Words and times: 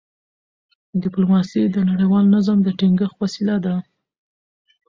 ډيپلوماسي 1.03 1.61
د 1.67 1.77
نړیوال 1.89 2.25
نظم 2.35 2.57
د 2.63 2.67
ټینګښت 2.79 3.15
وسیله 3.23 3.55
ده. 3.65 3.75